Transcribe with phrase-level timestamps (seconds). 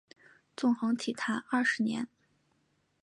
[0.57, 2.07] 纵横体坛二十年。